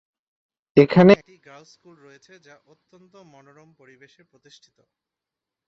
এখানে 0.77 1.11
একটি 1.15 1.35
girls 1.47 1.69
school 1.73 1.95
রয়েছে 1.97 2.33
যা 2.47 2.55
অত্যন্ত 2.73 3.13
মনোরম 3.33 3.69
পরিবেশে 3.79 4.21
প্রতিষ্ঠিত। 4.31 4.77